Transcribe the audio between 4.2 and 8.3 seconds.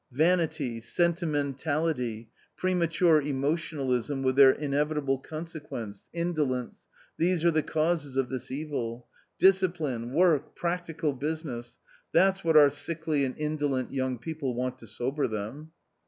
with their inevitable consequence— indolence— these are the causes of